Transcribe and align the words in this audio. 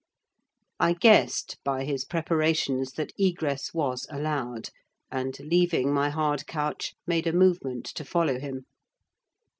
I 0.79 0.93
guessed, 0.93 1.59
by 1.63 1.83
his 1.83 2.05
preparations, 2.05 2.93
that 2.93 3.11
egress 3.19 3.71
was 3.71 4.07
allowed, 4.09 4.69
and, 5.11 5.37
leaving 5.41 5.93
my 5.93 6.09
hard 6.09 6.47
couch, 6.47 6.95
made 7.05 7.27
a 7.27 7.33
movement 7.33 7.85
to 7.93 8.03
follow 8.03 8.39
him. 8.39 8.65